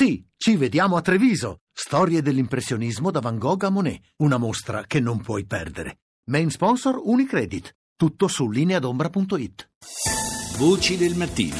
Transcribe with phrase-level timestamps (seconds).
[0.00, 1.62] Sì, ci vediamo a Treviso.
[1.72, 4.00] Storie dell'impressionismo da Van Gogh a Monet.
[4.18, 5.98] Una mostra che non puoi perdere.
[6.26, 7.74] Main sponsor Unicredit.
[7.96, 9.70] Tutto su lineadombra.it.
[10.56, 11.56] Voci del mattino.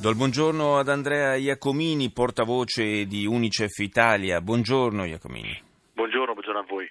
[0.00, 4.40] Do il buongiorno ad Andrea Iacomini, portavoce di Unicef Italia.
[4.40, 5.60] Buongiorno Iacomini.
[5.92, 6.90] Buongiorno, buongiorno a voi.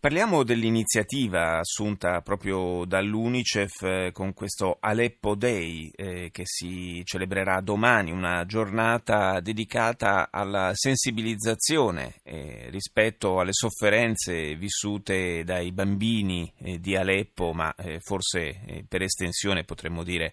[0.00, 8.10] Parliamo dell'iniziativa assunta proprio dall'UNICEF eh, con questo Aleppo Day eh, che si celebrerà domani,
[8.10, 17.52] una giornata dedicata alla sensibilizzazione eh, rispetto alle sofferenze vissute dai bambini eh, di Aleppo,
[17.52, 20.32] ma eh, forse eh, per estensione potremmo dire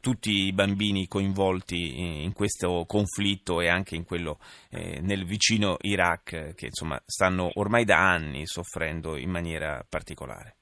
[0.00, 4.38] tutti i bambini coinvolti in questo conflitto e anche in quello
[4.70, 10.56] nel vicino Iraq che insomma stanno ormai da anni soffrendo soffrendo in maniera particolare.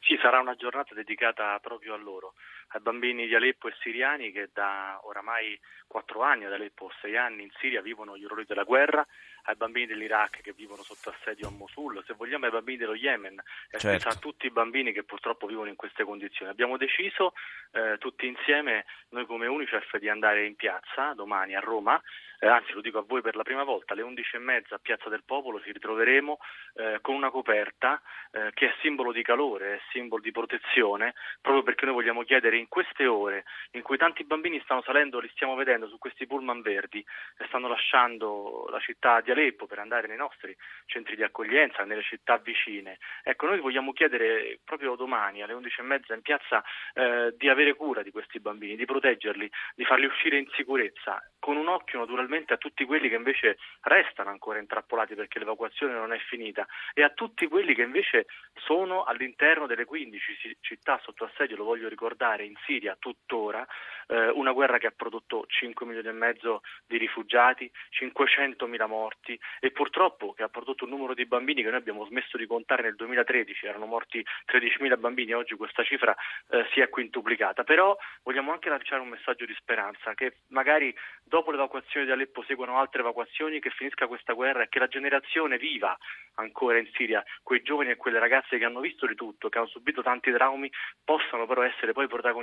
[0.00, 2.34] Sì, sarà una giornata dedicata proprio a loro,
[2.74, 7.44] ai bambini di Aleppo e siriani che da oramai quattro anni ad Aleppo, sei anni
[7.44, 9.06] in Siria vivono gli orrori della guerra,
[9.44, 13.40] ai bambini dell'Iraq che vivono sotto assedio a Mosul, se vogliamo ai bambini dello Yemen
[13.70, 14.08] e certo.
[14.08, 16.50] a tutti i bambini che purtroppo vivono in queste condizioni.
[16.50, 17.34] Abbiamo deciso
[17.72, 22.02] eh, tutti insieme, noi come Unicef, di andare in piazza domani a Roma
[22.44, 25.22] eh, anzi lo dico a voi per la prima volta, alle 11.30 a Piazza del
[25.24, 26.38] Popolo ci ritroveremo
[26.74, 31.62] eh, con una coperta eh, che è simbolo di calore, è simbolo di protezione, proprio
[31.62, 35.54] perché noi vogliamo chiedere in queste ore in cui tanti bambini stanno salendo, li stiamo
[35.54, 37.04] vedendo su questi pullman verdi
[37.36, 40.56] e stanno lasciando la città di Aleppo per andare nei nostri
[40.86, 42.98] centri di accoglienza, nelle città vicine.
[43.22, 48.10] Ecco, noi vogliamo chiedere proprio domani alle 11.30 in piazza eh, di avere cura di
[48.10, 52.84] questi bambini, di proteggerli, di farli uscire in sicurezza, con un occhio naturalmente a tutti
[52.84, 57.74] quelli che invece restano ancora intrappolati perché l'evacuazione non è finita e a tutti quelli
[57.74, 63.66] che invece sono all'interno delle 15 città sotto assedio, lo voglio ricordare, in Siria tuttora,
[64.08, 69.38] eh, una guerra che ha prodotto 5 milioni e mezzo di rifugiati, 500 mila morti
[69.60, 72.82] e purtroppo che ha prodotto un numero di bambini che noi abbiamo smesso di contare
[72.82, 76.14] nel 2013, erano morti 13 mila bambini, oggi questa cifra
[76.50, 77.64] eh, si è quintuplicata.
[77.64, 82.78] Però vogliamo anche lanciare un messaggio di speranza che magari dopo l'evacuazione di Aleppo seguano
[82.78, 85.96] altre evacuazioni, che finisca questa guerra e che la generazione viva
[86.34, 89.66] ancora in Siria, quei giovani e quelle ragazze che hanno visto di tutto, che hanno
[89.68, 90.70] subito tanti traumi,
[91.04, 92.33] possano però essere poi protagonisti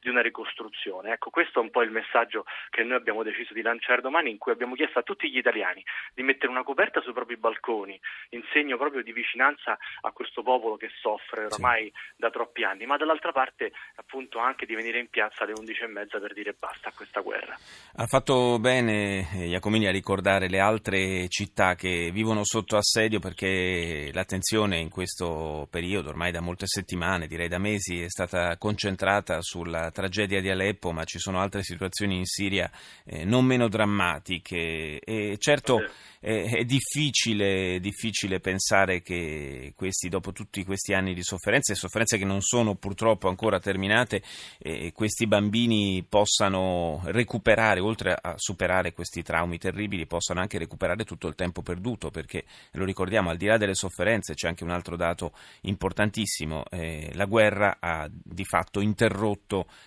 [0.00, 1.12] di una ricostruzione.
[1.12, 4.38] Ecco, questo è un po' il messaggio che noi abbiamo deciso di lanciare domani, in
[4.38, 7.98] cui abbiamo chiesto a tutti gli italiani di mettere una coperta sui propri balconi,
[8.30, 12.14] in segno proprio di vicinanza a questo popolo che soffre ormai sì.
[12.16, 16.32] da troppi anni, ma dall'altra parte appunto anche di venire in piazza alle 11.30 per
[16.32, 17.56] dire basta a questa guerra.
[17.96, 24.78] Ha fatto bene Iacomini a ricordare le altre città che vivono sotto assedio perché l'attenzione
[24.78, 30.40] in questo periodo, ormai da molte settimane, direi da mesi, è stata concentrata sulla tragedia
[30.40, 32.70] di Aleppo, ma ci sono altre situazioni in Siria
[33.04, 35.00] eh, non meno drammatiche.
[35.00, 35.80] E certo
[36.18, 42.24] è, è difficile, difficile, pensare che questi, dopo tutti questi anni di sofferenze, sofferenze che
[42.24, 44.22] non sono purtroppo ancora terminate,
[44.58, 51.28] eh, questi bambini possano recuperare, oltre a superare questi traumi terribili, possano anche recuperare tutto
[51.28, 54.70] il tempo perduto, perché lo ricordiamo ricordiamo, al di là delle sofferenze, c'è anche un
[54.70, 55.32] altro dato
[55.62, 59.09] importantissimo, eh, la guerra ha di fatto interrotto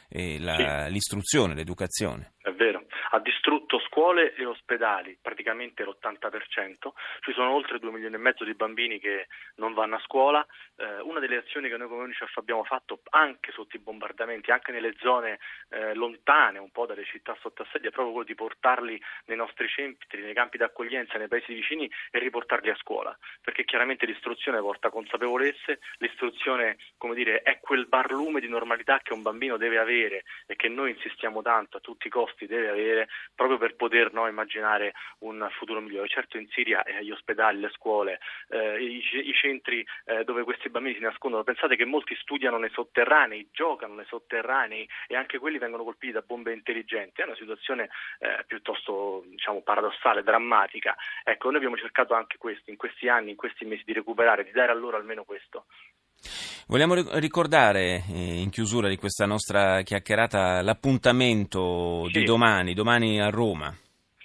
[0.09, 0.91] eh, la, sì.
[0.91, 2.33] l'istruzione, l'educazione.
[2.37, 2.82] È vero,
[3.13, 8.55] ha distrutto scuole e ospedali, praticamente l'80%, ci sono oltre 2 milioni e mezzo di
[8.55, 10.43] bambini che non vanno a scuola,
[10.77, 14.71] eh, una delle azioni che noi come Unicef abbiamo fatto anche sotto i bombardamenti, anche
[14.71, 15.37] nelle zone
[15.69, 19.67] eh, lontane un po' dalle città sotto assedio, è proprio quello di portarli nei nostri
[19.67, 24.89] centri, nei campi d'accoglienza, nei paesi vicini e riportarli a scuola, perché chiaramente l'istruzione porta
[24.89, 30.55] consapevolezze, l'istruzione come dire, è quel barlume di normalità che un bambino deve avere e
[30.55, 33.01] che noi insistiamo tanto a tutti i costi deve avere
[33.35, 36.07] proprio per poter no, immaginare un futuro migliore.
[36.07, 38.19] Certo in Siria eh, gli ospedali, le scuole,
[38.49, 42.69] eh, i, i, centri eh, dove questi bambini si nascondono, pensate che molti studiano nei
[42.69, 47.21] sotterranei, giocano nei sotterranei e anche quelli vengono colpiti da bombe intelligenti.
[47.21, 50.95] È una situazione eh, piuttosto diciamo, paradossale, drammatica.
[51.23, 54.51] Ecco, noi abbiamo cercato anche questo in questi anni, in questi mesi di recuperare, di
[54.51, 55.65] dare a loro almeno questo.
[56.67, 62.19] Vogliamo ricordare eh, in chiusura di questa nostra chiacchierata l'appuntamento sì.
[62.19, 63.75] di domani, domani a Roma.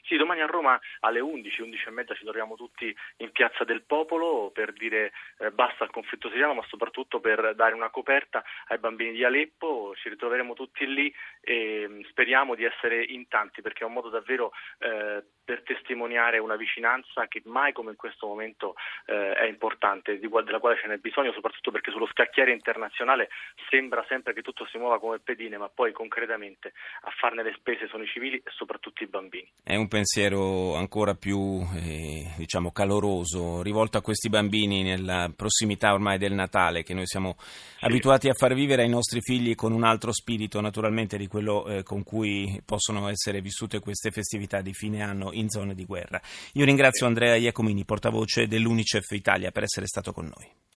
[0.09, 3.83] Sì, domani a Roma alle 11, 11 e mezza ci troviamo tutti in Piazza del
[3.83, 8.79] Popolo per dire eh, basta al conflitto siriano, ma soprattutto per dare una coperta ai
[8.79, 9.93] bambini di Aleppo.
[9.97, 14.09] Ci ritroveremo tutti lì e mm, speriamo di essere in tanti perché è un modo
[14.09, 18.75] davvero eh, per testimoniare una vicinanza che mai come in questo momento
[19.07, 23.31] eh, è importante, della quale ce n'è bisogno, soprattutto perché sullo scacchiere internazionale
[23.71, 26.73] sembra sempre che tutto si muova come pedine, ma poi concretamente
[27.03, 29.51] a farne le spese sono i civili e soprattutto i bambini.
[29.99, 36.85] Pensiero ancora più eh, diciamo caloroso, rivolto a questi bambini nella prossimità ormai del Natale
[36.85, 37.85] che noi siamo sì.
[37.85, 41.83] abituati a far vivere ai nostri figli con un altro spirito naturalmente di quello eh,
[41.83, 46.21] con cui possono essere vissute queste festività di fine anno in zone di guerra.
[46.53, 50.67] Io ringrazio Andrea Iacomini, portavoce dell'Unicef Italia, per essere stato con noi.